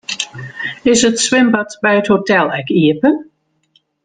Is 0.83 1.03
it 1.03 1.19
swimbad 1.19 1.67
by 1.83 1.97
it 1.99 2.07
hotel 2.07 2.45
ek 2.59 2.69
iepen? 2.81 3.15